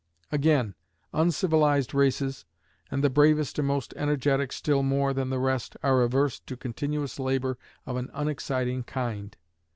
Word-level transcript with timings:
Again, 0.31 0.73
uncivilized 1.13 1.93
races, 1.93 2.43
and 2.89 3.03
the 3.03 3.09
bravest 3.11 3.59
and 3.59 3.67
most 3.67 3.93
energetic 3.95 4.51
still 4.51 4.81
more 4.81 5.13
than 5.13 5.29
the 5.29 5.37
rest, 5.37 5.77
are 5.83 6.01
averse 6.01 6.39
to 6.39 6.57
continuous 6.57 7.19
labor 7.19 7.59
of 7.85 7.97
an 7.97 8.09
unexciting 8.11 8.81
kind. 8.81 9.37